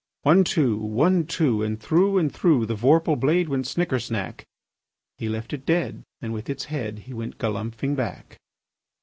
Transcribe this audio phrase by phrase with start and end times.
[0.23, 0.77] One, two!
[0.79, 1.61] One, two!
[1.61, 4.47] And through and through The vorpal blade went snicker snack!
[5.19, 8.39] He left it dead, and with its head He went galumphing back.